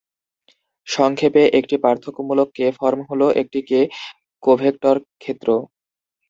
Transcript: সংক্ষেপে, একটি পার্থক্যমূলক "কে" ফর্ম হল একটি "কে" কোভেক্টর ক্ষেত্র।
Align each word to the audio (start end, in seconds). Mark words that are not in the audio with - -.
সংক্ষেপে, 0.87 1.43
একটি 1.59 1.75
পার্থক্যমূলক 1.83 2.47
"কে" 2.55 2.67
ফর্ম 2.79 3.01
হল 3.09 3.21
একটি 3.41 3.59
"কে" 3.69 3.79
কোভেক্টর 4.43 4.95
ক্ষেত্র। 5.21 5.47